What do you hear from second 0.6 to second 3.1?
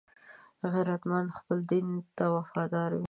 غیرتمند خپل دین ته وفادار وي